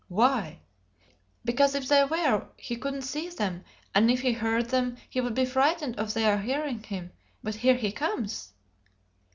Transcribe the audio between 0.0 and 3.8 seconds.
"Why?" "Because if they were he couldn't see them,